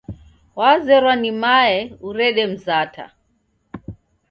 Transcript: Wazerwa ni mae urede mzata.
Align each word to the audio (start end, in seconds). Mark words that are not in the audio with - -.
Wazerwa 0.55 1.15
ni 1.21 1.31
mae 1.43 1.77
urede 2.09 2.43
mzata. 2.51 3.05